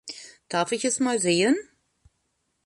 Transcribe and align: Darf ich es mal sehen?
Darf 0.49 0.71
ich 0.71 0.83
es 0.83 0.99
mal 0.99 1.19
sehen? 1.19 1.55